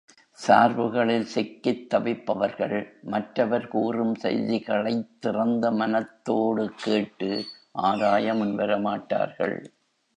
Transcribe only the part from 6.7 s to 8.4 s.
கேட்டு ஆராய